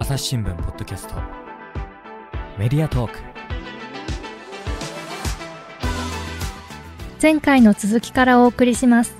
[0.00, 1.14] 朝日新聞ポッドキャスト
[2.56, 3.18] メディアトーク
[7.20, 9.16] 前回の続きからお送りします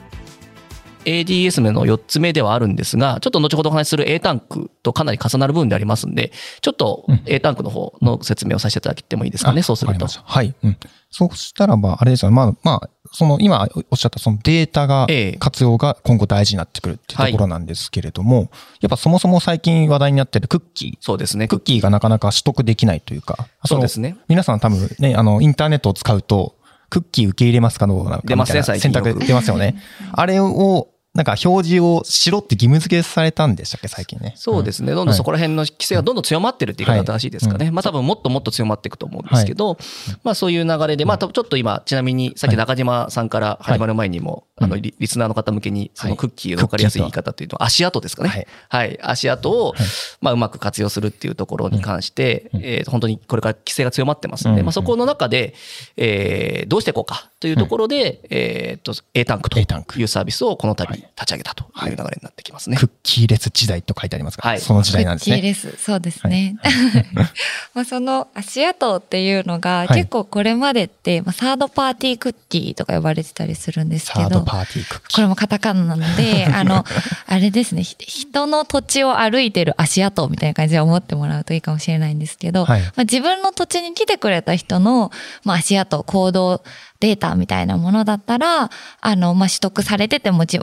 [1.05, 10.07] ADS の4つ目ではあるんですが、ちょっと後ほどお話しする A タンクとかなり重なる部分でありますんで、ちょっと A タンクの方の説明をさせていただいてもいいですかね、そうすると。
[10.07, 10.55] はい。
[10.63, 10.77] うん。
[11.11, 12.37] そうしたらば、あれですよね。
[12.37, 15.07] まあ、まあ、その今おっしゃったそのデータが、
[15.39, 18.49] 活用が今後大事になってくるっていうところなんですけれども、はい、
[18.83, 20.97] やっぱそもそも最近話題になってるクッキー。
[21.01, 21.49] そうですね。
[21.49, 23.49] クッキーがなかなか取得できないというか。
[23.65, 24.17] そうですね。
[24.29, 26.55] 皆さん多分ね、あの、インターネットを使うと、
[26.91, 29.77] クッキー受け入れますかどうかみたいな選択出ますよね。
[30.13, 30.89] あれを
[31.19, 34.35] なんか表示をしろって義務付けされたんでしたっけ、最近ね。
[34.37, 34.95] そうですね。
[34.95, 37.65] どんどんそこら辺の規制がどんどん強まってるって言い方正しいですかね。
[37.65, 39.77] はい、まあ多分もっともっと強まっていくと思うんですけど、はい、
[40.23, 48.47] まあそういう流れで、まあちょっと今、ちなみにさっき中島さんから始まる前にも、あのリ、リスナーの方向けに、そのクッキーの分かりやすい言い方というと、足跡ですかね。
[48.69, 48.97] はい。
[49.03, 49.75] 足跡を、
[50.21, 55.55] まあうまく活用するっていうところに関して、えー、本当にこれから規制が強まってますんで、まあそこの中で、
[55.97, 59.63] えー、どうしていこうかというところで、えっと、A タンクとい
[60.03, 62.77] うサービスをこの度立ち上げたという流れになってきますね。
[62.77, 65.37] クッキーレス時代と書いてありますが、はい、その時代なんですね。
[65.37, 66.57] クッキーレス、そうですね。
[66.63, 66.73] はい、
[67.75, 75.15] まあその足跡っていうのが、結構これまでって、まあ、サードパーティークッキーとか呼ばれてたりするんですけど、サードパーティークッキー。
[75.17, 76.85] これもカタカナなので、 あの、
[77.27, 85.11] あれですね、人の土地を歩いてる足跡みたいな感じで思ってもらうといいかもしれないんですけど、はい、まあ、自分の土地に来てくれた人の、
[85.45, 86.63] まあ、足跡、行動、
[87.01, 88.71] データみたいなものだったら、
[89.01, 90.59] あの、まあ、取得されててもじ、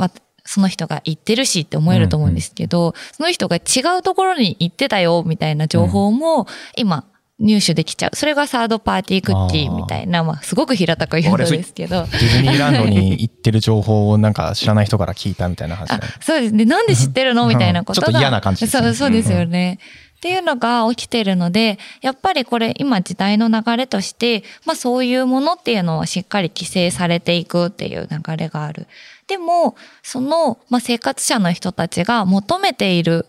[0.45, 7.03] その人が言ってるしって思えると思うんですけど、うんうん、その人が違うところに行ってたよみたいな情報も今
[7.37, 8.15] 入手できちゃう。
[8.15, 12.03] それがサードパーティークッキーみたいな、まあ、すごく平たく言うんですけど。
[12.03, 16.63] ディズニーランドに行ってる情報をなんか知らない人から聞いたみたいな話、あそうですね。
[16.63, 17.47] なんで知ってるの？
[17.47, 18.07] みたいなことが。
[18.07, 19.79] ちょっと嫌な感じです、ね、そう、そうですよね。
[20.15, 28.87] っていうのが起きてるので、やっぱりこれ今時代の流れとして、まあそういうものっていうのはしっかり規制されていくっていう流れがある。
[29.27, 33.25] でも、その、まあ、生活者の人たちが求めている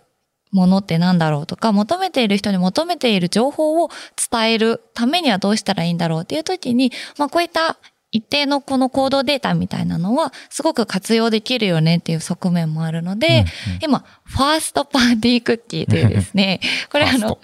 [0.52, 3.90] ものって何だろうとか、求めている人に求めている情報を
[4.30, 7.76] 伝えるためにはどうしたらいいんだろうっていう時に、まあ、こういった
[8.16, 17.38] 一定のこの行動データみたいなのはすごく活用できるよねっていう側面もあるので、うんうん、今、ファーストパーティークッキーというですね、 これあの、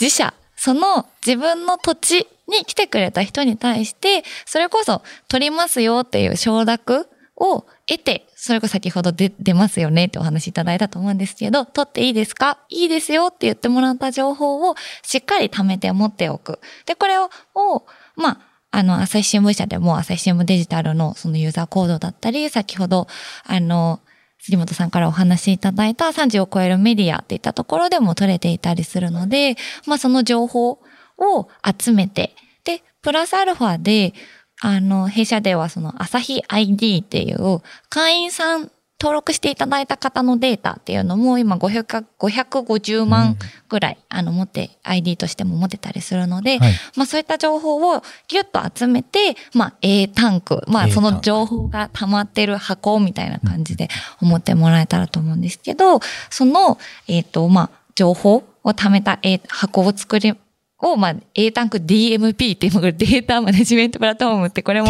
[0.00, 7.08] 自社、その自分の土地に来てくれた人に対して、それこそ取りますよっていう承諾
[7.40, 12.58] を得て、それこそ先ほど出出ますよねってお話いただいたと思うんですけど、取っていいですか？
[12.68, 16.60] いいですよって言ってもらった情報をしっかり貯めて持っておく。
[16.86, 18.40] で、これを、をまあ、
[18.72, 23.08] あの、朝日新聞社でも朝日新聞デジタルのそのユーザーコードだったり、先ほど、
[23.44, 24.00] あの、
[24.38, 30.78] 杉本さんからお話しいただいた30を超えるメディアっていったところでも取れていたりするので、まあその情報
[31.18, 32.34] を集めて、
[32.64, 34.14] で、プラスアルファで、
[34.60, 43.38] あの、弊社ではその朝日 ID っていう会員さん登録していただいた方のデータっていうのも今500 550万
[43.70, 53.88] ぐらい、うん、あの持って ID としても持ってたりするので、はい、まあそういった情報をギュッと集めて、まあ A タンク、まあその情報が溜まってる箱みたいな感じで
[54.20, 56.78] 思ってもらえたらと思うんですけど、その、
[57.08, 60.34] えっ、ー、と、まあ情報を貯めた A 箱を作り
[60.80, 64.88] を、まあ、A タンク DMP っていうのがデータマネジメントプラットフォームってこれも、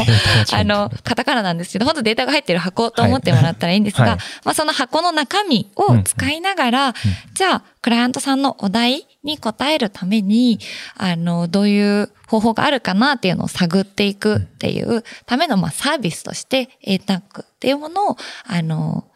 [0.52, 3.80] あの、カタカナなんですけど、本当データが入ってる箱と思ってもらったらい。
[3.80, 6.94] いんですが、はい、まあ、その箱の中身を使いながら、うん、
[7.34, 10.60] じゃあ、クライアントさんのお題に答えるために、
[10.96, 19.09] あの、どういう方法があるかなっていうのを探っていくっていうための、まあ、サービスとして A タンクっていうものを、あの、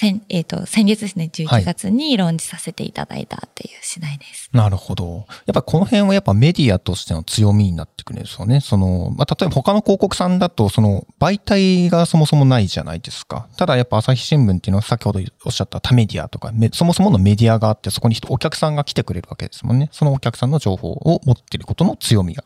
[0.00, 4.48] 先、えっ、ー、と、先月ですね、11月にローンチさせていただいたっていう次第です。
[4.52, 5.26] はい、なるほど。
[5.44, 8.60] やっぱこの辺はやっぱメディアとしての強みになってくるんですよね。
[8.60, 13.48] その、まあ、例えば他の広告さんだと、その、媒体がそもそもないじゃないですか。
[13.56, 19.88] ただやっぱ朝日新聞っていうのは先ほどおっしゃった他メディアとか、そもそものメディアがあって、そこにお客さんが来てくれるわけですもんね。
[19.90, 22.44] そのお客さんの情報を持っていることの強みが、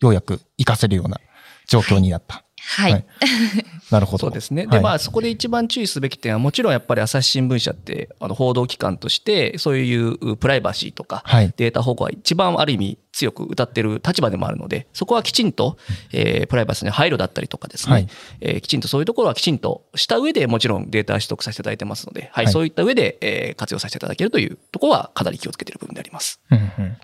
[0.00, 1.20] ようやく活かせるような
[1.68, 2.36] 状況になった。
[2.36, 2.92] はいはい。
[2.92, 3.04] はい、
[3.90, 4.26] なるほど。
[4.26, 4.66] そうですね。
[4.66, 11.22] で、まあ、そこで一番注意すべき点は、もちろんやっぱり朝日新聞社って、あの、報道機関として、そういうプライバシーとか、
[11.56, 15.76] データ保護は一番ある意味強く歌ってる立場でもあるので、そこはきちんと、
[16.12, 18.08] えー、プライバシーに配慮だったりとかですね、はい、
[18.40, 26.40] えー、きちんとそういうところはきちんとした上で、もちろんデータ取得させていただいてますので、はい、はい、そういった上で、えー、活用させていただけるというところは、かなり気をつけている部分であります。
[26.50, 26.94] うんうん、や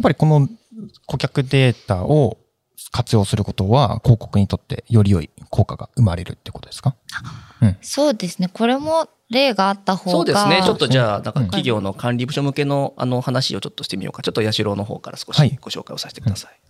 [0.00, 0.48] っぱりこの
[1.06, 2.38] 顧客データを
[2.90, 6.96] 活用することは広告にとってより良い効果が生まれるってことですか？
[7.82, 8.48] そうですね。
[8.52, 10.16] これも例があった方が。
[10.16, 10.62] そうですね。
[10.64, 14.22] ちょっとじゃあ、なんか企業の管理部署向けのあの話をちょっとしてみようか。
[14.22, 16.60] ちょっと八代の方から少はいしご紹介をさせてください。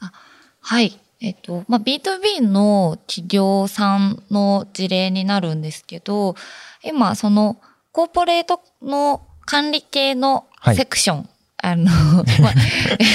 [0.61, 1.01] はい。
[1.23, 6.35] えっと、まあ、B2B の企業さんの事例になるんですけど、
[6.83, 7.61] 今、その、
[7.93, 11.29] コーポレートの管理系のセクション、
[11.63, 11.85] あの、
[12.41, 12.53] まあ、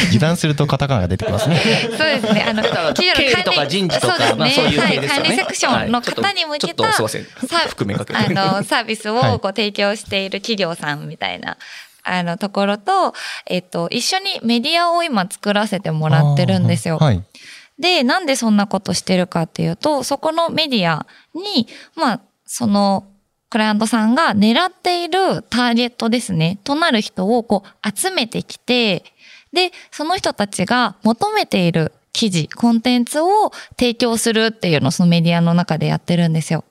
[0.07, 1.59] 油断するとカタカナが出てきますね。
[1.81, 2.45] そうですね。
[2.47, 4.39] あの、企業の経理とか人事とかそうですね。
[4.39, 4.91] まあそういうはい。
[4.91, 11.57] 系ですよね管理セクションの方に向けた、はいすいませんさ覆面かけてあの、サービスをはいこう提供している企業さんみたいな。
[12.07, 13.15] あのところと、
[13.47, 16.99] えっと、一緒にメディアを今作らせてもらってるんですよ。
[16.99, 17.23] はい。
[17.79, 23.05] で、なんでそんなことしてるかっていうと、そこのメディアに、まあ、その、
[23.55, 29.05] クライアントさんが狙っているターゲットですね、となる人をこう集めてきて、
[29.53, 36.65] で、その人たちが求めている記事、コンテンツを提供するっていうのをそのメディアの中でやってるんですよ。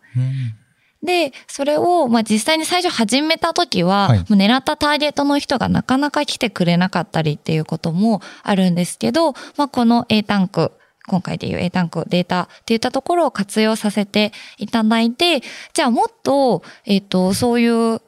[1.03, 4.19] で、それを、まあ、実際に最初始めた時は、はい。
[4.19, 10.71] もう狙ったターゲットの人がなかなか来てくれなかったりっていうこともあるんですけど、まあ、この A タンク、
[11.07, 15.43] 今回でいう A タンクデータっていったところを活用させていただいて、
[15.73, 18.01] じゃあもっと、えっ、と、そういう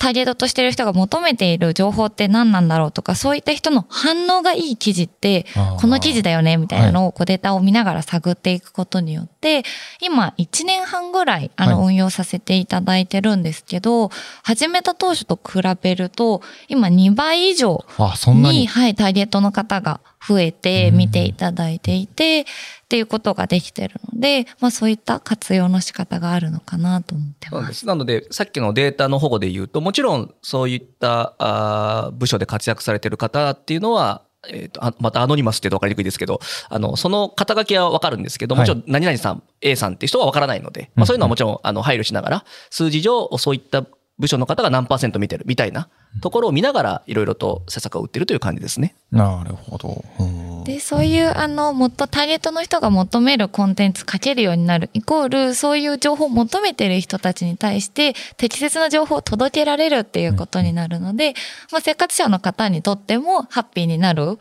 [0.00, 5.44] ターゲットとしてる人が求めている情報って何なんだろうとか、そういった人の反応がいい記事って
[5.78, 9.62] この記事だよね、みたいなのをこうデータを見ながら探っていくことによって、
[10.00, 14.10] 今1年半ぐらいあのは運用させていただいてるんですけど、
[14.42, 17.84] 始めた当初と比べると、今2倍以上
[18.28, 18.66] に。
[18.68, 22.46] はい、ターゲットの方が増えて見ていただいていて、
[22.90, 27.64] っていうことができてるので、まあそういった活用の仕方があるのかなと思ってま。
[27.68, 27.86] すす。
[27.86, 43.86] なので、さっきのデータの保護で言うと、もちろんそういったあー部署で活躍されてる方っていうのは、えーとあまたアノニマスって言うと分かりにくいですけど、あの、その肩書きは分かるんですけど、もちろん何々さん、A さんっていう人は分からないので、まあそういうのはもちろん、あの、配慮しながら、数字上、そういった
[44.20, 45.88] 部署の方が何パーセント見てるみたいな
[46.20, 48.94] ところを見ながら、いろいろと施策を打ってるという感じですね。
[49.10, 50.04] なるほど。
[50.20, 61.34] うんで、そういう、あの、もっとターゲットの人が求めるコンテンツ書けるようになる、イコール、そういう情報を求めてる人たちに対して、適切な情報を届けられるっていうことになるので、
[61.72, 64.38] まあ、生活者の方にとっても、ハッピーになる、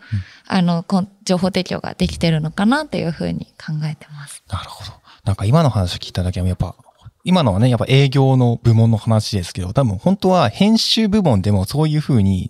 [0.47, 4.43] あの、こん情報提供ができてるのかなっていうふうに考えてます。
[4.49, 4.91] なるほど。
[5.23, 6.75] なんか今の話を聞いただけはやっぱ、
[7.29, 12.49] 今のはね、やっぱ営業の部門の話ですけど、多分本当は編集部門でもそういうふうに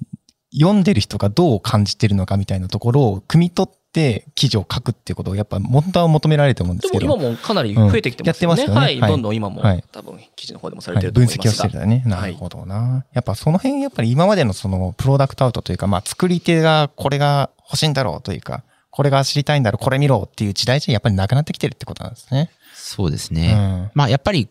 [0.58, 7.00] 読んでる人がどう感じてるのかみたいなところを汲み取って記事を書くっていうことをやっぱ本当は求められると思うんでけど。
[7.00, 8.56] ですも今もかなり増えてきてますよね。
[8.56, 9.00] うんやってますよねはい。
[9.02, 11.66] はいどんどん今も、はい多分記事の方でもされはい、てると分析を思いますが。
[11.66, 12.04] してるんだね。
[12.06, 13.06] なるほどな。
[13.12, 22.50] やっぱその辺、やっぱり今までのそのプロダクトアウトというか、まあ作り手がこれが欲しいんだろうというか、これが知りたいんだろう、これ見ろっていう時代じゃやっぱりなくなってきてるってことなんですね。
[22.74, 23.54] そうですうね。
[23.54, 23.92] ん。
[23.94, 24.50] まあやっぱり、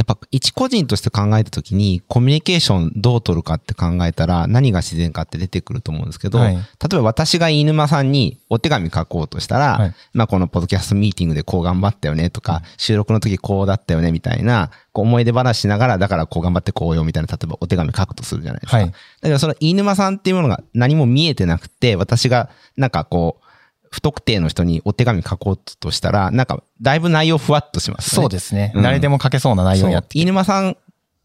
[0.00, 6.54] やっぱ一個人として考えたときにコミュニケーションどう取るかって考えたら何が自然かって出てくると思うんですけど、はい。
[6.54, 9.94] 例えば私が飯沼さんにお手紙書こうとしたら、はい。
[10.14, 18.78] まあこのポッドキャストミーティングでこう頑張ったよねとか、収録の時こうだったよねみたいな、こう思い出話しながらだからこう頑張ってこうよみたいな、例えばお手紙書くとするじゃないですか。
[18.78, 18.86] はい。
[18.86, 22.48] だからその飯沼さんっていうものが何も見えてなくて、私が
[22.78, 23.44] なんかこう、
[23.90, 28.24] 不特定の人にお手紙書こうとしたら、なんかだいぶ内容ふわっとしますよね。
[28.24, 28.72] そうですね。
[28.74, 30.76] うん誰でも書けそうな内容をやって飯沼さん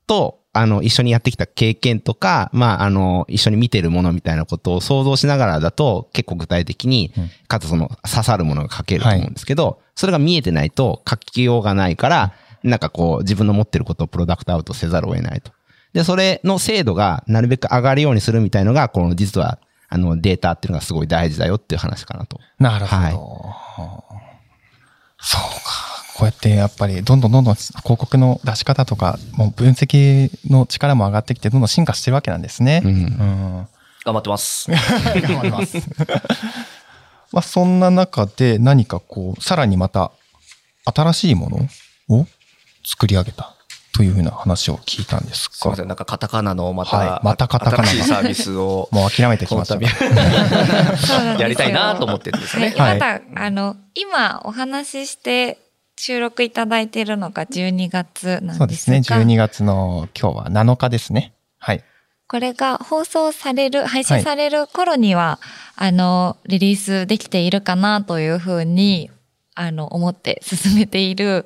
[0.07, 15.51] と、あの、一緒にやってきた経験とか、まあ、あの、一緒に見てるものみたいなことを想像しながらだと、結構具体的にうん、かつその刺さるものが書けると思うんですけど、それが見えてないと書きようがないから、なんかこう、自分の持ってることをプロダクトアウトせざるを得ないと。
[15.93, 19.59] で、それの精度がなるべく上がるようにするみたいのが、この実は、
[19.95, 22.39] あの、データっていうのがすごい大事だよっていう話かなと。
[22.59, 23.01] なるほど。
[23.01, 24.25] はい
[25.27, 25.95] そうか。
[26.17, 32.81] こうやってやっぱりどんどんどんどん広告の出し方とか、もう分析の力も上がってきて、どんどん進化してるわけなんですね。
[32.85, 33.67] うんうん
[34.05, 34.69] 頑張ってます。
[34.69, 35.77] 頑張ります。
[37.33, 40.11] まあそんな中で何かこう、さらにまた
[40.85, 42.27] 新しいものを
[42.85, 43.54] 作り上げた
[43.95, 45.87] というふうな話を聞いたんですがすみませ、ん。
[45.87, 49.75] なんかカタカナのまた、はいまたカタカナが新しいサービスを、 もう諦めてきました
[51.39, 52.73] やりたいなと思ってるんですね。
[52.77, 55.59] はい、はいまた、あの、今お話しして
[55.97, 58.97] 収録いただいているのが12月なんそうですね。
[58.97, 61.33] ですが、12月の今日は7日ですね。
[61.57, 61.83] はい。
[62.27, 65.39] これが放送される、配信される頃には、
[65.75, 69.09] あの、リリースできているかなというふうに、
[69.53, 71.45] あの、思って進めている、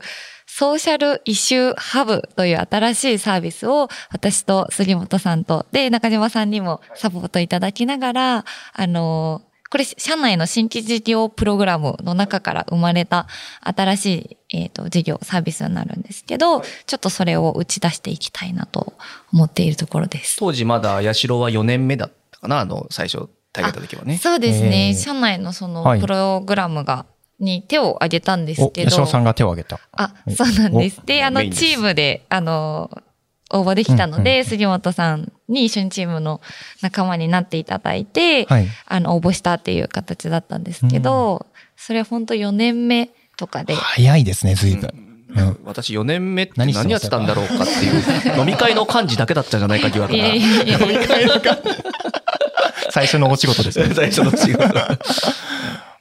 [0.59, 13.27] ソーシャルイシューハブという新しいサービスを私と杉本さんと、で、中島さんにもサポートいただきながら、あの、これ、社内の新規事業プログラムの中から生まれた
[13.61, 18.95] 新しい、えっ、と、事業、サービスになるんですけど、ちょっとそれを打ち出していきたいなと
[19.31, 20.35] 思っているところです。
[20.39, 24.17] 当時まだ八代は4年目だったかな、あの、最初、大会た時はね。
[24.17, 24.89] そうですね。
[24.89, 27.05] えー社内のそのはいプログラムが、
[27.39, 28.89] に手を挙げたんですお、けど。
[28.89, 29.79] 吉野さんが手を挙げた。
[29.91, 31.01] あ、そうなんです。
[31.05, 32.89] で、あの、チームで、あの、
[33.51, 36.41] 応募できたので、杉本さんに一緒にチームの
[36.81, 38.67] 仲間になっていただいて、はい。
[38.85, 44.91] あの、応募したっていう形だったんですけど、それ本当4年目とかで、早いですね、随分。
[44.93, 45.09] うん
[45.63, 50.45] 私4年目って何やってたんだろうかっていう、飲み会の幹事だけだったんじゃないか疑惑いやいが。
[50.45, 50.79] やいや
[52.89, 53.89] 最初のお仕事ですね。
[53.93, 54.63] 最初の仕事。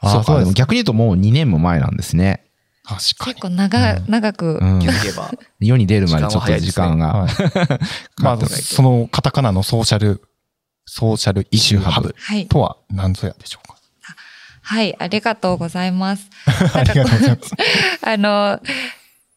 [0.02, 0.54] そうか、でもあそうです。
[0.54, 2.44] 逆に言うともう2年も前なんですね。
[2.84, 4.88] 確か結構長、長く、うん気。
[4.88, 5.30] づけば。
[5.60, 6.98] 世に出るまでちょっと時間に。
[7.00, 7.08] が。
[7.28, 7.32] はい
[8.22, 12.46] まあ、そのカタカナの social、social issue hub はい。
[12.48, 13.76] とは何ぞやでしょうか？
[14.62, 16.28] はい、ありがとうございます。
[16.74, 17.52] ありがとうございます。
[18.02, 18.60] あの、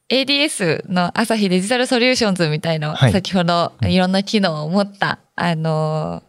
[0.10, 6.22] ADS の朝日デジタルソリューションズみたいな、はい先ほどいろんな機能を持った、あの、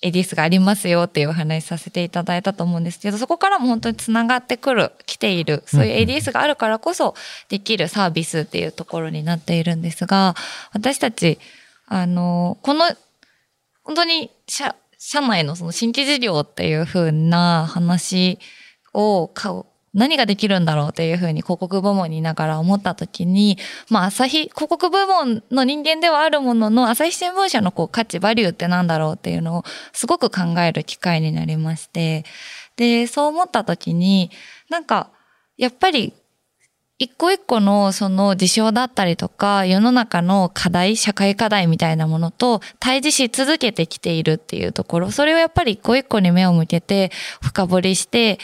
[0.00, 7.14] エディスがありますよっていうお話させていただいたと思うんですけど、そこからも本当につながってくる、来ている、そういうエディスがあるからこそ
[7.48, 10.36] できるサービスっていうところになっているんですが、
[10.72, 11.38] 私たち、
[11.86, 12.84] あの、この、
[13.82, 18.38] 本当に社、社内のその新規事業っていう風な話
[18.94, 19.28] を、
[19.94, 32.24] 何ができるんだろうっていうふうに広告部門にいながら思った時に、まあ朝日、広告部門の人間ではあるものの、朝日新聞社のこう価値、バリューってなんだろうっていうのをすごく考える機会になりまして、
[32.76, 34.30] で、そう思った時に、
[34.68, 35.10] なんか、
[35.56, 36.12] やっぱり
[37.00, 48.40] 一個一個のその事象だったりとか、世の中の課題、社会課題みたいなものと対峙し続けてきているっていうところ、それをやっぱり一個一個に目を向けて深掘りして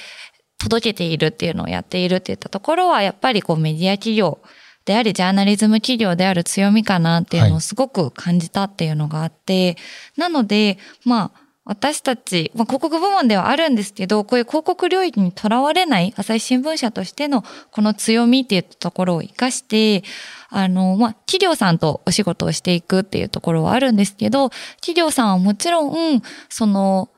[0.64, 4.40] 届けているっていうのをやっているっていったところは、やっぱりこうメディア企業
[4.84, 9.76] であり、ジャーナリズム企業である強みかなっていうのをすごく感じたっていうのがあって、
[10.16, 20.04] なので、まあ、私たち、まあ、広告部門ではあるんですけど、こういう広告領域にとらわれない朝日新聞社としてのこの強みっていうところを活かして、
[20.50, 27.08] あの、まあ、企業さんとお仕事をしていくっていうところはあるんですけど、企業さんはもちろん、その、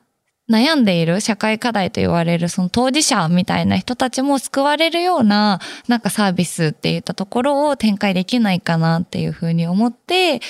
[0.49, 10.41] 悩んでいる社会課題と言われるその当事者みたいな人たちも救われるようななんかサービスっていったところを展開できないかなっていうふうに思って、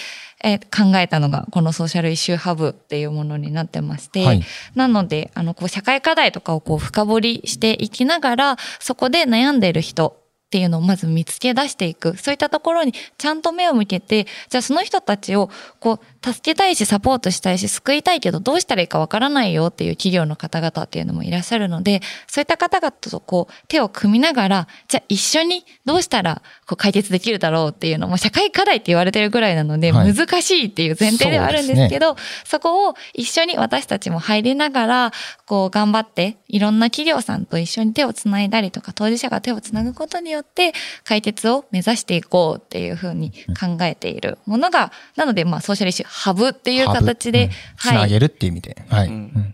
[0.44, 4.44] えー考えたのがこのソーシャルイシューハブっていうものになってまして、はい
[4.76, 10.16] なので、あの、こう、社会課題とかをこう、深掘りしていきながら、そこで悩んでいる人
[10.48, 12.16] っていうのをまず見つけ出していく。
[12.18, 15.50] そういったところにちゃんと目を向けて、じゃあその人たちを、
[15.80, 30.14] こう、助けたいし、サポートしたいし、救いたいけど、どうしたらいいかわからないよっていう企業の方々っていうのもいらっしゃるので、そういった方々とこう、手を組みながら、じゃあ一緒にどうしたら、こう、解決できるだろうっていうのも、社会課題って言われてるぐらいなので、はい。
[30.14, 35.12] 難しいっていう前提ではあるんですけど、そこを一緒に私たちも入りながら、
[35.46, 48.10] こう頑張って、いろんな企業さんと一緒に手をつないだりとか、当事者が手をつなぐことによって、解決を目指していこうっていうふうに考えているものが、なので、まあ、ソーシャルイシュー、ハブっていう形で、つなはい。
[48.10, 48.86] げるっていう意味で。
[48.90, 49.08] はい。
[49.08, 49.54] うんうん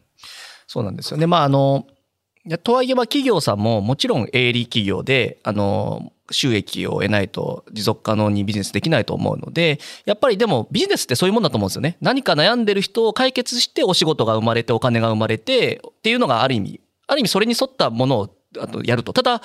[0.74, 1.28] そうなんですよね。
[1.28, 1.86] まあ、あの、
[2.64, 11.98] とはいえば企業さんももちろん営利企業で、あの、収益を得ないと持続可能にビジネスできないと思うので、やっぱりでもビジネスってそういうもんだと思うんですよね。
[12.02, 19.14] 何か悩んでる人を解決してお仕事が生まれてお金が生まれてっていうのがある意味、ある意味それに沿ったものをあとやると。
[19.14, 19.42] ただ、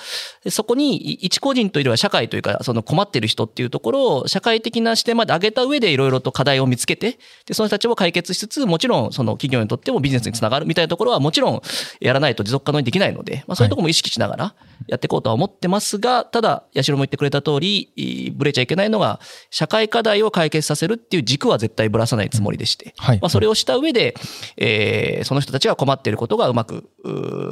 [0.49, 11.61] そこに一個人というよりは社会というか、その困ってる人っていうところを社会的な視点まで上げた上でいろいろと課題を見つけて、で、その人たちを解決しつつ、もちろんその企業にとってもビジネスにつながるみたいなところはもちろん
[11.99, 14.55] やらないと持続可能にできないので、まあそういうところも意識しながら
[14.87, 24.15] やっていこうとは思ってますが、ただ、八代も言ってくれた通り、いブレちゃいけないのが、社会課題を解決させるっていう軸は絶対ぶらさないつもりでして、はいまあそれをした上で、
[24.57, 26.89] えーその人たちが困っていることがうまく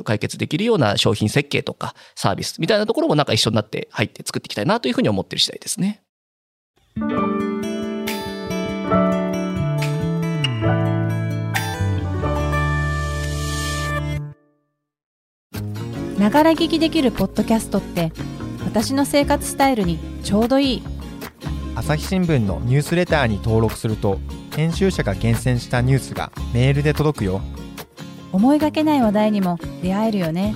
[0.03, 6.03] 解決できるような商品設計とかサービスみたいなところもなんか一緒になって入って作っていきたいなというふうに思ってる次第ですね。
[16.17, 18.11] ながら聞きできるポッドキャストって
[18.65, 20.83] 私の生活スタイルにちょうどいい。
[21.75, 24.19] 朝日新聞のニュースレターに登録すると
[24.55, 27.41] 編集者が厳選したニュースがメールで届くよ。
[28.31, 30.55] 思いがけない話題にも出会えるよね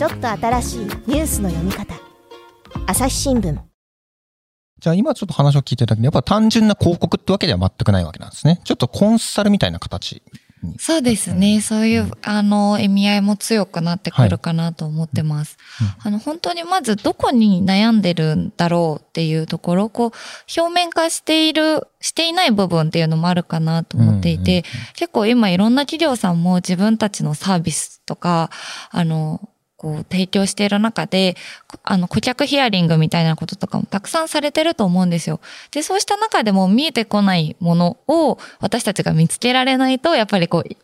[0.00, 1.94] ちょっと新しいニュースの読み方
[2.86, 3.54] 朝日新聞
[4.78, 8.62] じゃあ今ちょっと話を聞いてたけど、やっぱ単純な広告ってわけでは全くないわけなんですね。
[8.64, 10.22] ちょっとコンサルみたいな形
[10.62, 10.78] に。
[10.78, 11.60] そうですね。
[11.60, 15.58] そういう、あの、意味合いも強くなってくるかなと思ってます。
[16.02, 20.12] あの、本当にまずどこに悩んでるんだろうっていうところ、こう、
[20.58, 24.64] 表面化している、していない部分っていうのもあるかなと思っていて、
[24.94, 28.48] 結構今いろんな企業さんも自分たちのサービスとか、
[28.90, 29.49] あの、
[29.80, 31.38] こう提供している中で、
[31.84, 35.40] あの顧客ヒアリングみたいなこととかもたくさんされてると思うんですよ。
[35.70, 40.76] で、そうした中でも見えてこないものを私たちが見つけられないと、やっぱりこう、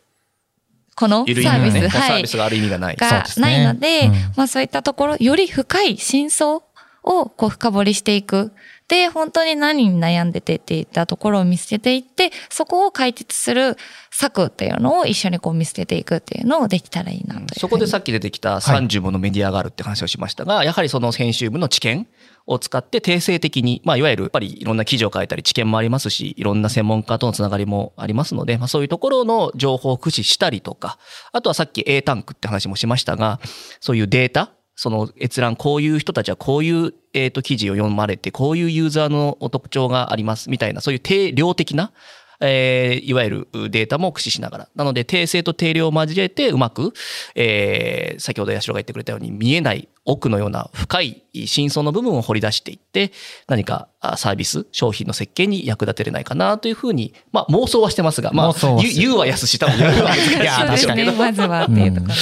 [0.94, 1.90] このサービス、ね、はい。
[1.90, 2.96] サービスがある意味がない。
[2.96, 6.62] がないので、まあそういったところ、より深い真相
[7.02, 8.50] をこう深掘りしていく。
[8.88, 13.76] で、本当に何に悩んでてっていったところを見つけていって、そこを解決する
[14.16, 22.06] 策っていうのを一緒にこう見つけていくっていうのをできたらいいなとそこでさっき出てきた30ものメディアがあるって話をしましたが、はい、やはりその編集部の知見
[22.46, 30.98] を使って定性的に、まあ、いわゆるやっぱりいろんな記事を書いたり知見もありますし、いろんな専門家とのつながりもありますので、まあ、そういうところの情報を駆使したりとか、
[31.32, 33.40] あとはさっき A タンクって話もしましたが、
[33.80, 41.92] そういうデータ、その閲覧、こういう人たちはこういう、えっ、と、記事を読まれて、こういうユーザーの特徴があります、みたいな、そういう定量的な、
[42.40, 44.68] えー、いわゆるデータも駆使しながら。
[44.74, 46.92] なので、定性と定量を交えて、うまく、
[47.34, 53.12] えー、先ほど八代が言ってくれたように、見えない奥のような深い真相の部分を掘り出していって、
[53.48, 58.54] 何かサービス、商品の設計に役立てれないかなというふうに、まあ妄想はしてますが、まあ、
[58.94, 60.30] 言うは安し、多分言うは難しい
[60.70, 61.12] ですけど。
[61.12, 62.14] まずはっていうところ、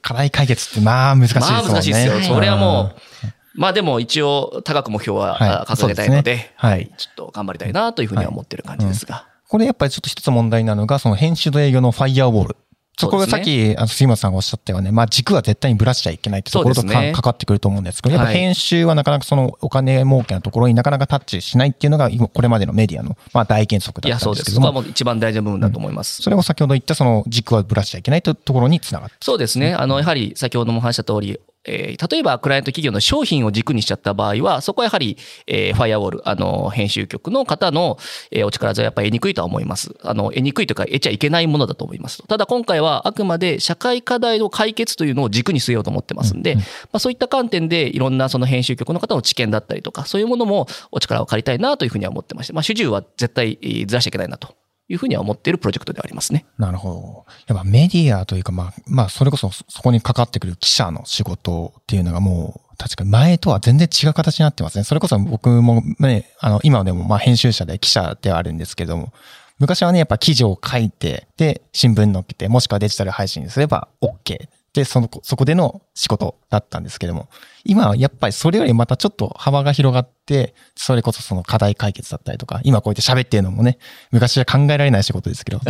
[0.00, 1.62] 課題解決ってまあ難しいですよね。
[1.62, 2.34] まあ難しいですよ。
[2.34, 9.26] それはもう、まあでも一応高く目標は掲げたいので、はい、ちょっと頑張りたいなというふうには思ってる感じですが。
[9.48, 12.56] これやっぱりちょっと一つ問題なのが、その編集と営業のファイヤーウォール。
[12.98, 14.90] そこがさっき、あの、杉本さんがおっしゃったよね。
[14.90, 24.34] まあ、軸は絶対にぶらしちゃいけないってところとか、ね、かかってくると思うんですけど、やっぱ編集はなかなかそのお金儲けのところになかなかタッチしないっていうのが、これまでのメディアの、まあ、大原則だったんですけども。
[24.34, 24.54] いや、そうです。
[24.54, 26.20] そこはもう一番大事な部分だと思います。
[26.20, 29.74] うん、それを先ほど言ったその軸はぶらしちゃいけないというところにつながってそうですね。
[29.74, 37.98] あの、やはり先ほども話した通り、えー、例えばクライアント企業の商品を軸にしちゃった場合は、そこはやはり、えー、ファイアウォール、あの、編集局の方の、
[38.30, 39.94] えー、お力添えやっぱり得にくいとは思います。
[40.02, 42.22] あの、得にくいというか、得ちゃいけないものだと思います。
[42.26, 54.54] ただ今回はあくまで社会課題の解決というのを軸に据えようと思ってますんで、まあそういった観点でいろんなその編集局の方の知見だったりとか、そういうものもお力を借りたいなというふうには思ってまして、まあ主従は絶対ずらしちゃいけないなと
[54.88, 56.46] いうふうには思っているプロジェクトでありますね。
[56.58, 57.26] なるほど。
[57.46, 64.84] やっぱメディアというか、まあ、まあ、それこそそこにかかってくる記者の仕事っていうのがもう、確かに前とは全然違う形になってますね。
[64.84, 69.12] それこそ僕もね、あの、今でもまあ編集者で記者ではあるんですけども、
[69.58, 74.48] 昔はね、やっぱ記事を書いて、で、新聞載っけて、もしくはデジタル配信すれば OK。
[74.72, 77.28] で、その、そこでの仕事だったんですけども、
[77.64, 83.78] 今はやっぱりそれよりまたちょっと幅が広がって、それこそその課題解決だったりとか、今こうやって喋ってるのもね、
[84.10, 85.60] 昔は考えられない仕事ですけど、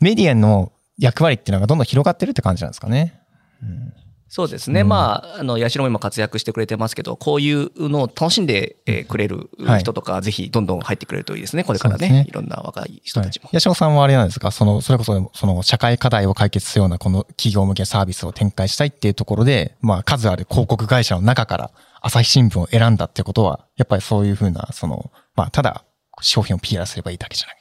[0.00, 3.20] メ ディアの役割っていうのがどんどん広がってるって感じなんですかね。
[3.62, 3.92] うん
[4.28, 4.80] そうですね。
[4.80, 8.76] うん、まあ、あの、八代も今活躍してくれてますけど、こういうのを楽しんで
[9.08, 9.48] くれる
[9.80, 11.62] 人とか、はい、ぜひどんどん入ってくれるといいですね。
[11.62, 12.08] これからね。
[12.08, 13.44] ねいろんな若い人たちも。
[13.44, 14.50] はい、八代さんはあれなんですか？
[14.50, 25.84] その、それこそ、その、社会課題を解決するような、この企業向けサービスを展開したいっていうところで、まあ、数ある広告会社の中から、朝日新聞を選んだってことは、やっぱりそういうふうな、その、まあ、ただ、
[26.20, 27.56] 商品を PR すればいいだけじゃない。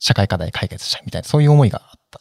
[0.00, 2.20] 社会課題解決したいみたいな、そういう思いがあった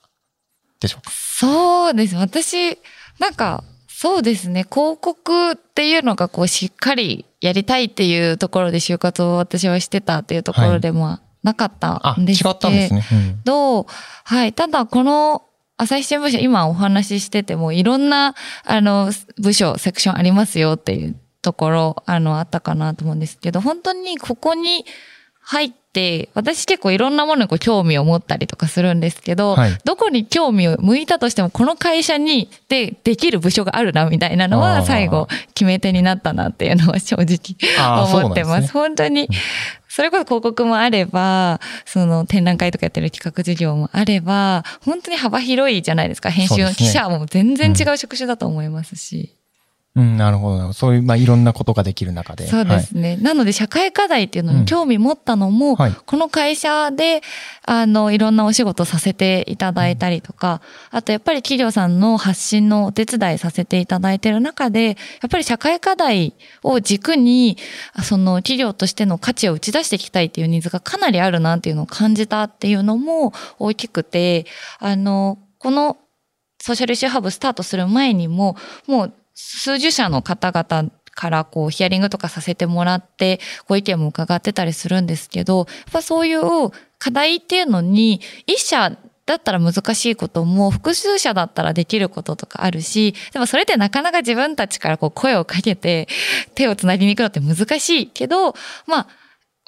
[0.80, 1.12] でしょうか？
[1.12, 2.16] そうです。
[2.16, 2.78] 私、
[3.20, 3.64] なんか、
[4.02, 4.64] そうですね。
[4.64, 13.04] 広告っていうのがこうしっかりやりたいっていうところで就活を私はしてたっていうところでもなかったんですけど、はい、違ったんですね。
[13.46, 13.86] うん、
[14.24, 14.54] はい。
[14.54, 15.44] ただこの
[15.76, 24.86] 朝日新聞社今お話ししててもいろんなあの部署、セクションありますよっていうところあのあったかなと思うんですけど、本当にここに
[25.42, 37.28] 入って、私結構いろんなものにこう興味を持ったりとかするんですけど、はい、どこに興味を向いたとしても、この会社にでできる部署があるなみたいなのは最後決め手になったなっていうのは正直
[38.22, 38.68] 思ってます。
[38.68, 39.28] すね、本当に。
[39.88, 46.30] それこそ広告もあれば、その展覧会とかやってる企画事業もあれば、本当に幅広いじゃないですか。
[46.30, 49.39] 編集の記者も全然違う職種だと思いますし。
[49.96, 50.72] うん、なるほど。
[50.74, 52.48] そういう、まあ、いろんなことができる中で。
[52.48, 53.14] そうですね。
[53.14, 57.22] はい、なので、社会課題っていうのに興味持ったのも、うんはい、この会社で、
[57.66, 64.96] あの、いろんなお仕事させていただいたりとか、あと、やっぱり企業さんの発信のお手伝いさせていただいている中で、やっ
[65.30, 67.58] ぱり社会課題を軸に、
[68.04, 74.46] その企業としての価値を打ち出していきたいっていうニーズがかなりあるなっていうのを感じたっていうのも大きくて、
[74.78, 75.98] あの、この
[76.62, 86.42] ソーシャルイシューハブスタートする前にも、もう数十社の方々からこうヒアリングとかさせてもらってご意見も伺ってたりするんですけど、やっぱそういう
[86.98, 96.08] 課題っていうのに一社だったら難しいことも複数社だったらできることとかあるし、でもそれってなかなか自分たちからこう声をかけて
[96.56, 98.54] 手をつなぎに行くのって難しいけど、
[98.88, 99.08] まあ、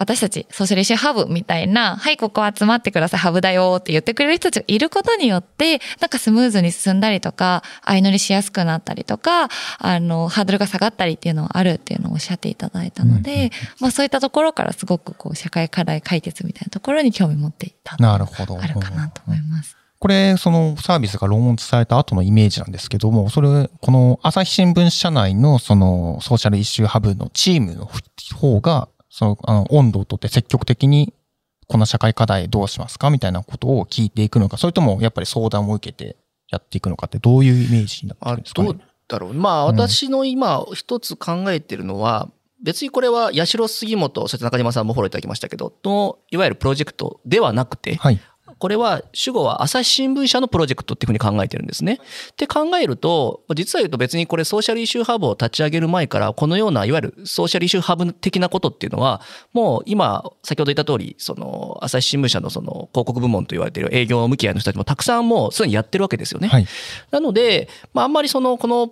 [0.02, 18.60] 私たちソーシャルイシューハブみたいな、はい、ここ集まってください、ハブだよって言ってくれる人たちがいることによって、なんかスムーズに進んだりとか、相乗りしやすくなったりとか、あの、ハードルが下がったりっていうのはあるっていうのをおっしゃっていただいたので、うんうん、まあそういったところからすごくこう、社会課題解決みたいなところに興味持っていたなるほど。
[18.60, 19.78] あるかなと思います。
[20.00, 27.88] これ、そのサービスがローンチされた後のイメージなんですけども、それ、この朝日新聞社内のそのソーシャルイシューハブのチームの
[28.34, 31.13] 方がその、あの、温度をとって積極的に、
[31.67, 36.15] この社会課題どうしますかみたいなことを聞いていくのか、それともやっぱり相談を受けて
[36.50, 39.34] やっていくのかってどういうイメージになってるんですか、ね、どうだろう。
[39.34, 48.19] まあ、私の今一つ考えてるのは、うん、別にこれは八代杉本、そして中島さんもフォローいただきましたけど、の、いわゆるプロジェクトではなくて、はい、
[48.62, 52.00] これは主語は朝日新聞社のプロジェクトっていうふうに考えてるんですね。
[52.34, 59.21] って考えると、実は言うと別にこれソーシャルイシューハブを立ち上げる前から、このようないわゆるソーシャルイシューハブ的なことっていうのは、
[59.52, 66.47] もう今、先ほど言った通り、その朝日新聞社のその広告部門と言われている営業向き合いの人たちもたくさんもうすでにやってるわけですよね。
[66.47, 66.67] はい、
[67.10, 68.91] なので、まああんまりその、この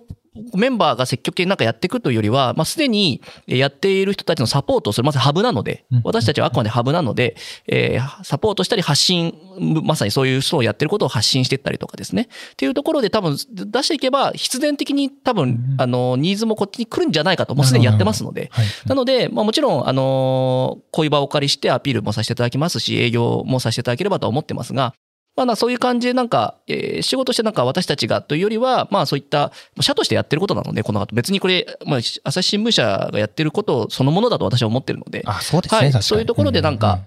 [0.54, 12.28] メンバーが積極的になんかやっていくというよりは、まあ、すでにやっている人たちのサポートをする、まずハブなので、私たちはあくまでハブなので、えー、サポートしたり発信、まさにそういう人をやってることを発信していったりとかですね。
[12.52, 18.50] っていうところで多分出していけば、必然的に多分、あの、ニーズもこっちに来るんじゃないかと、もうすでにやってますので。
[18.86, 24.94] なので、まあもちろん、あの、こういう場をお借りしてアピールもさせていただきますし、営業もさせていただければと思ってますが、
[25.36, 31.14] まあ、そういう感じでなんか、えー、仕事してなんか私たちがというよりは、まあそういった社としてやってることなので、この後。
[31.14, 35.90] 別にこれ、まあ朝日新聞社がやってることそのものだと私は思ってるので、あ、そうですね。
[35.90, 37.00] はい、そういうところでなんか、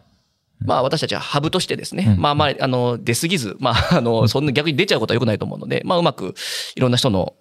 [0.65, 6.33] まあ私たちはハブとしてですね、まあまあ、あの、出すぎず、まああの、そんな逆に出ちゃうことは良くないと思うので、まあうまく
[6.75, 7.33] いろんな人の、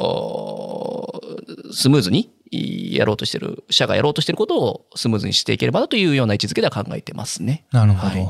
[1.73, 7.65] スムーズにやろうとしてる、社がやろうとしてることをスムーズにしていければなというような位置づけでは考えてますね。
[7.73, 8.15] なるほど。
[8.15, 8.29] はい。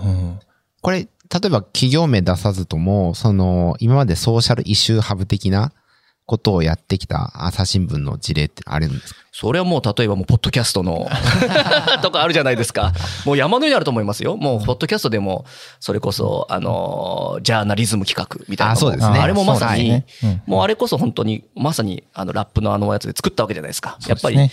[0.82, 5.72] これ、例えば企業名出さずとも、その、今までソーシャルイシューハブ的な
[6.26, 9.20] ことをやってきた朝日新聞の事例ってあるんですか？
[9.32, 11.08] それはもう例えばもうポッドキャストの
[12.02, 12.92] とかあるじゃないですか。
[13.24, 14.36] もう山のようにあると思いますよ。
[14.36, 15.44] もうポッドキャストでも
[15.80, 19.18] それこそあのジャーナリズム企画みたいなあそうですね。
[19.18, 23.98] あれもまさに、ねうん、もうあれこそ本当にまさにあのラップのあのやつで作ったわけじゃないですか。
[24.06, 24.48] やっぱり、ねうん、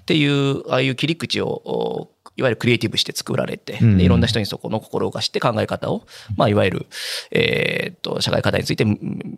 [0.00, 6.86] っていうああいう切り口をいわゆるクリエイティブして作られて、でいろんな人にそこの心を動かして考え方を、まあ、いわゆる、
[7.30, 8.84] えっと、社会課題について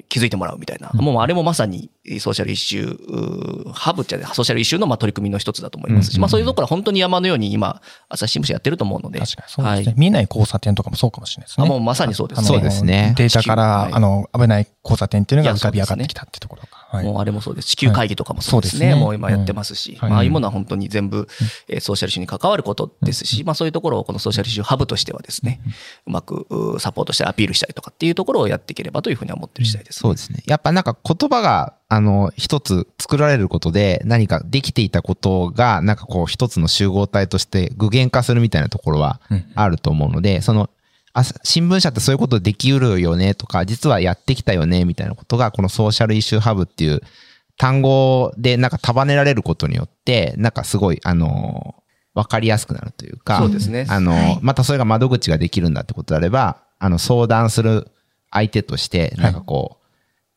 [0.09, 0.91] 気づいてもらうみたいな。
[0.95, 9.19] もうあれもまさにソーシャルイシュー、ハブってソーシャルイシューのまあ取り組みの一つだと思いますし、まあそういうところは本当に山のように今、朝日新聞社やってると思うので。
[9.19, 9.87] 確かにそうですね。
[9.87, 11.67] はい、見えない交差点とかもそうかもしれないですね。
[11.67, 12.47] もうまさにそうですね。
[12.47, 13.15] そうですね。
[13.17, 16.84] データから、あの、危ない交差点っていうのが浮かび上がってきたってところか。
[16.95, 17.69] はい、もうあれもそうです。
[17.69, 18.87] 地球会議とかもそうですね。
[18.87, 19.05] はい、すね。
[19.05, 21.27] もう今やってますし、まあ、ああいうものは本当に全部、
[21.69, 25.61] えー、ソーシャルイシューに関わることですし、まあそういうところをこのソーシャルイシューハブとしてはですね、
[26.07, 26.47] うまく
[26.79, 30.43] サポートしてアピールしたりとかっていうところをやっていければというふうに思ってる次第です、ね、そうですね。
[30.47, 39.21] やっぱなんか言葉が、あの、一つ作られることで何かできていたことが、なんかこう一つの集合体として具現化するみたいなところは
[39.55, 40.71] あると思うので、その
[41.15, 47.01] あ、新聞社ってそういうことできうるよねとか、実はやってきたよねみたいなことが、このソーシャルイシューハブっていう
[47.57, 51.77] 単語でなんか束ねられることによって、なんかすごい、あの、
[52.15, 53.87] わかりやすくなるというか、そうですね。
[53.89, 57.89] あの、はい、またそれが窓口ができるんだってことであれば、あの、相談する
[58.31, 59.85] 相手として、なんかこう、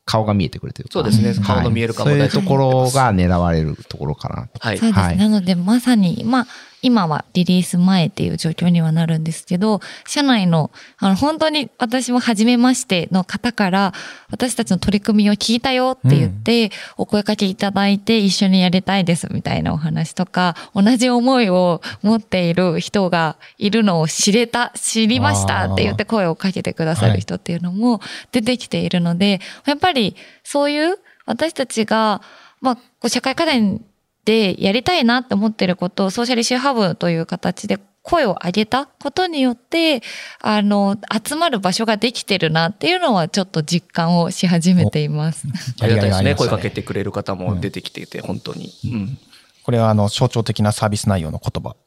[0.06, 0.94] 顔が見えてくるというか。
[0.94, 1.34] そうですね。
[1.46, 4.50] 顔の見えるかも、はい、そういうところが狙われるところかな。
[4.60, 4.78] はい。
[4.78, 5.16] そうです。
[5.16, 6.48] なので、まさに、まあ、
[6.82, 13.94] 今はリリース前っていう状況にはなるんですけど、社内の、あの、本当に私も初めましての方から、
[14.30, 32.22] 私たちの取り組みを聞いたよって言って、お声かけいただいて一緒にやりたいですみたいなお話とか、同じ思いを持っている人がいるのを知れた、知りましたって言って声をかけてくださる人っていうのも出てきているので、やっぱりそういう私たちが、
[32.62, 33.82] まあ、社会課題
[34.28, 40.02] でやりたいなって思ってることをソーシャルシューハブという形で声を上げたことによって、
[40.42, 45.48] あの、集まる場所ができてるなっていうのはちょっと実感をし始めています。
[45.80, 46.36] ありがたいですね。
[46.36, 48.74] 声かけてくれる方も出てきていて、うん、本当に。
[48.84, 49.18] うん。
[49.64, 51.78] これはあの、象徴的なサービス内容の言葉、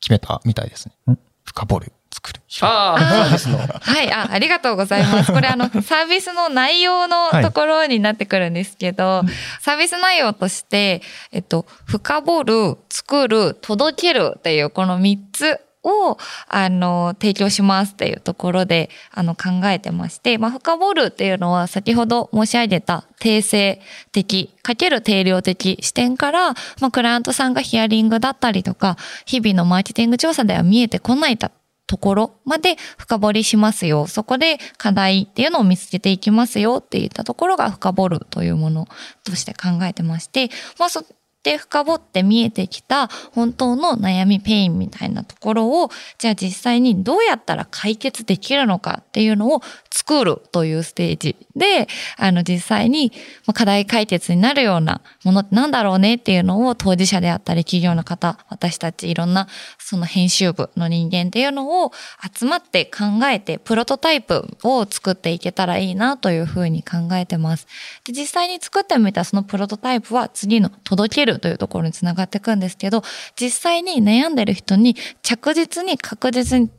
[0.00, 1.18] 決めたみたいですね。
[1.44, 1.92] 深掘る。
[2.22, 2.40] 作る。
[2.60, 3.58] ああ、サービスの。
[3.82, 5.32] はい、あ、ありがとうございます。
[5.32, 9.28] これあの、 サービスの内容のところになってくるんですけど、はい、
[9.60, 16.16] サービス内容として、えっと、深掘る、作る、届けるっていうこの3つを、
[16.48, 23.80] あの、提供しますっていうところで、あの、考えてまして、まあ、深掘るっていうのは先ほど申し上げた定性
[24.12, 31.50] 的かける定量的視点から、まあ、クライアントさんがヒアリングだったりとか、日々のマーケティング調査では見えてこなかった
[31.86, 34.06] ところまで深掘りしますよ。
[34.06, 38.86] そこで課題っていうのを見つけていきますよっていったところが深掘るというもの
[39.24, 41.04] として考えてまして、まあそれ
[41.42, 53.12] で深掘って見えてきた本当の悩み pain みたいなところを、じゃあ実際にどうやったら解決できるのかっていうのを作るというステージで、あの実際に
[53.46, 61.92] ま課題解決になるようなものってなんだろうねっていうのを当事者であったり企業の方、私たちいろんなその編集部の人間っていうのを
[62.32, 67.66] 集まって考えてプロトタイプを作っていけたらいいなというふうに考えてます。
[68.04, 73.02] で実際に作ってみたそのプロトタイプは次の届けるというところにつながっていくんですけど、
[73.36, 76.70] 実際に悩んでる人に着実に確実に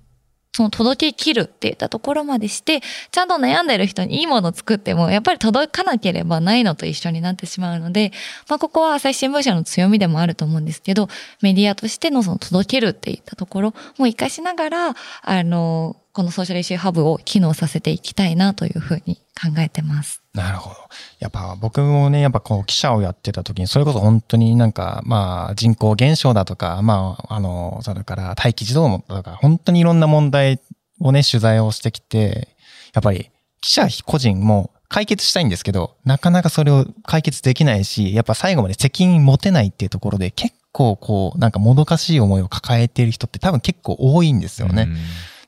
[0.56, 8.12] その届け切るっていったところまでして、ちゃんと悩んでる人にいいものを作っても、やっぱり届かなければないのと一緒になってしまうので、
[8.48, 11.10] まあここは朝日新聞社の強みでもあると思うんですけど、
[11.42, 20.21] メディアとしてのその届けるっていったところも活かしながら、あの、このソーシャルイシューハブを機能させていきたいなというふうに考えてます。
[20.36, 20.76] なるほど。
[21.19, 30.62] やっぱ僕もね、やっぱこう記者をやってた時に、それこそ本当になんか、まあ人口減少だとか、まあ、あの、それから待機児童だとか、本当にいろんな問題
[30.99, 32.47] をね、取材をしてきて、
[32.93, 44.89] やっぱり記者個人も解決したいんですけど、なかなかそれを解決できないし、やっぱ最後まで責任持てないっていうところで、結構こう、なんかもどかしい思いを抱えている人って多分結構多いんですよね。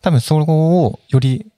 [0.06, 1.52] 多分そこをより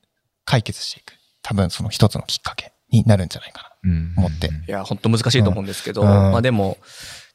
[0.45, 1.12] 解決していく。
[1.41, 4.13] 多分その一つのきっかけになるんじゃないかな。
[4.15, 4.47] と思って。
[4.47, 6.07] いや、本当難しいと思うんですけど、うん。
[6.07, 6.77] まあでも、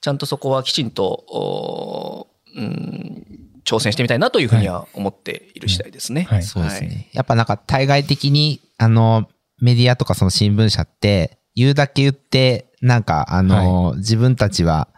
[0.00, 3.26] ちゃんとそこはきちんと、おうん、
[3.66, 6.22] 挑戦してみたいなというふうには思っている次第ですね。
[6.22, 6.42] はい。
[6.44, 7.10] そうですね。
[7.12, 9.28] やっぱなんか対外的に、あの、
[9.60, 14.88] メディアとかその新聞社って、言うだけ言って、なんかあの、自分たちは、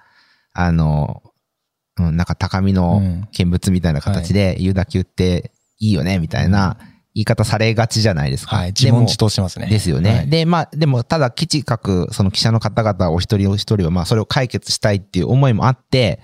[0.52, 1.24] あの、
[1.96, 3.28] うん、なんか高みのうん。
[3.32, 6.76] 見物みたいな形で言うだけ言っていいよね、みたいな
[7.14, 8.56] 言い方されがちじゃないですか。
[8.56, 8.68] はい。
[8.68, 9.66] 自問自答してますね。
[9.66, 10.10] ですよね。
[10.10, 16.20] はいで、まあ、でも、ただ、基地各、その記者の方々お一人お一人は、まあ、それを解決したいっていう思いもあって、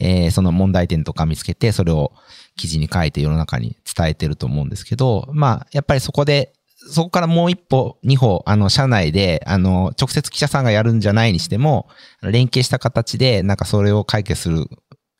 [0.00, 2.12] えーその問題点とか見つけて、それを
[2.56, 6.52] 記事に書いて世の中に伝えてると思うんですけど、まあ、やっぱりそこで、
[6.90, 11.88] そこからもう一歩、二歩、あの、社内で、あの、直接記者さんがやるんじゃないにしても、
[12.22, 14.66] 連携した形で、なんかそれを解決する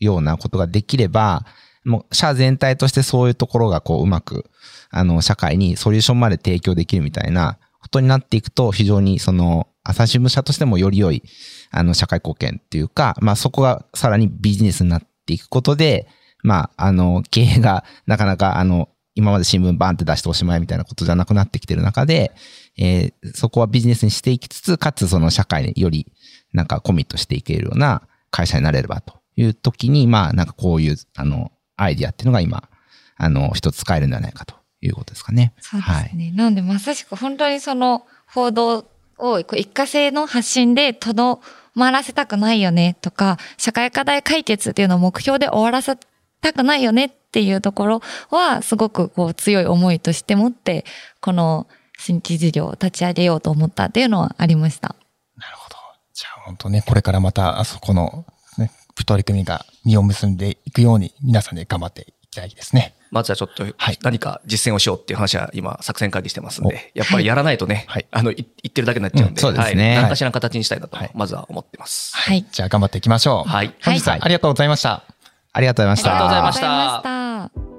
[0.01, 1.47] ようなことができれば、
[1.85, 4.51] もう、社全体としてそういうところが、こう、うまく、
[4.91, 11.23] あの、社会にソリューションまで提供できるみたいなことになっていくと、非常にその、朝日新聞社としてもより良い、
[11.71, 16.07] あの、社会貢献っていうか、まあそこがさらにビジネスになっていくことで、
[16.43, 22.33] まあ、あの、経営がなかなか、あの、今まで新聞バーンって出しておしまいみたいなことじゃなくなってきてる中で、
[22.79, 26.13] えーそこはビジネスにしていきつつ、かつその社会により、
[26.53, 32.69] なんかコミットしていけるような会社になれればという時に、まあ、なんかこういう、あの、アイディアっていうのが今、
[33.17, 35.53] あの、一つ使えるんではないかということですかね。
[35.61, 36.33] そうですね。
[36.33, 38.87] なのでまさしく本当にその報道
[39.19, 41.41] を一過性の発信でとど
[41.75, 45.97] まらせたくないよねとか、社会課題解決っていうのを目標で終わらせ
[46.41, 50.85] たくないよねっていうところはすごくこう強い思いとして持って、
[51.21, 51.67] この
[51.99, 54.97] 新規事業を立ち上げようと思ったっていうのはありました。
[55.37, 55.77] なるほど。
[56.13, 58.27] じゃあ本当ね、これからまた、あそこの、
[58.59, 58.71] ね、
[59.07, 62.95] 取り組みが実を結んでいくように、皆さんで頑張っていきたいですね。
[63.11, 72.17] まずはちょっとはい何か実践をしようっていう話は今作戦会議してますんで、やっぱりやらないとね、はいあの、い言ってるだけになっちゃうんで、うんそうですねはい何かしらの形にしたいなと、まずは思ってます。
[72.17, 72.47] はい。
[72.51, 73.49] じゃあ頑張っていきましょう。
[73.49, 73.75] はい。
[73.85, 75.05] 本日はありがとうございました。
[75.53, 76.11] ありがとうございました。
[76.11, 77.73] ありがとうございましたありがとうございました。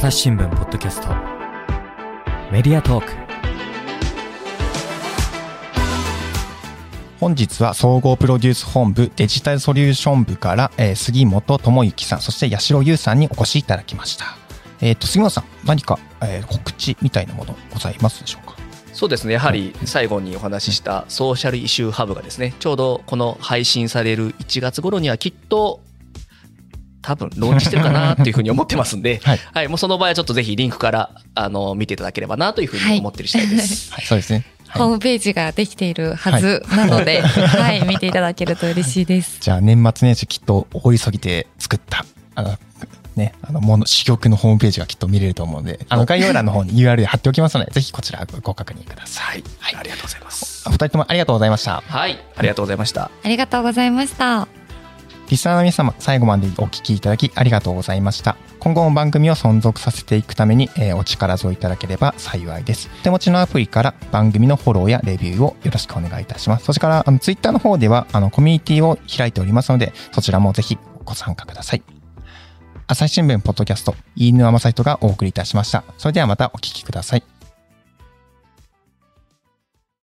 [0.00, 1.08] 朝日新聞ポッドキャスト
[2.50, 3.29] メディアトーク
[7.20, 14.24] 本日は総合プロデュース本部デジタルソリューション部から、えー杉本智之さん、そして八代優さんにお越しいただきました。
[14.80, 18.56] えっ、と、杉本さん、何か、えー告知みたいなものございますでしょうか？
[18.94, 19.34] そうですね。
[19.34, 25.82] やはり最後にお話ししたソーシャルイシューハブがですね、ちょうどこの配信される1月頃にはきっと
[27.02, 33.92] 多分ローンチしてるかなっていうふうに思ってますんで、 はいはい、もうその場合はちょっとぜひリンクからあの見ていただければなというふうに思ってる次第です。
[33.92, 34.46] はい、そうですね。
[34.74, 39.38] ホーはい、ムページができているはずなので、はい、見ていただけると嬉しいです。
[39.40, 42.04] じゃあ、年末年始きっと大急ぎで作った、
[42.34, 42.58] あの、
[43.16, 49.44] ね、あの、もの、珠玉のホームページがきっと見れると思うので、あの、概要欄の方に URL 貼っておきますので、ぜひこちらご確認ください。
[49.58, 50.68] はい、ありがとうございます。
[50.68, 51.82] お二人ともありがとうございました。
[51.86, 53.10] はい、ありがとうございました。
[53.22, 54.48] ありがとうございました。
[55.28, 58.36] リスナーの皆様、最後までお聞きいただきありがとうございました。
[58.60, 62.90] 今後も番組を存続させていくために、えーお力添えいただければ幸いです。
[63.02, 66.66] 手持ちのアプリから番組のフォローやレビューをよろしくお願いいたします。
[66.66, 71.82] そしてから、あの、ツイッターの方では、あの、コミュニティを開いておりますので、そちらもぜひご参加ください。
[72.86, 75.84] 朝日新聞ポッドキャスト、飯沼正人がお送りいたしました。
[75.96, 77.29] それではまたお聞きください。